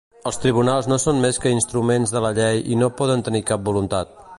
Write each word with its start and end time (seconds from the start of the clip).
Els 0.29 0.37
tribunals 0.45 0.89
no 0.93 0.97
són 1.03 1.21
més 1.25 1.39
que 1.45 1.53
instruments 1.57 2.17
de 2.17 2.25
la 2.29 2.35
llei 2.41 2.65
i 2.77 2.83
no 2.85 2.93
poden 3.03 3.27
tenir 3.29 3.47
cap 3.53 3.69
voluntat. 3.71 4.23